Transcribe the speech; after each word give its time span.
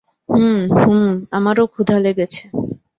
হুম, 0.29 0.59
হুম, 0.79 1.07
আমারও 1.31 1.65
ক্ষুধা 1.67 1.97
লেগেছে। 1.99 2.43